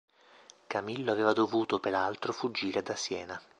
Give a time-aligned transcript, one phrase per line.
[0.65, 3.39] Camillo aveva dovuto peraltro fuggire da Siena.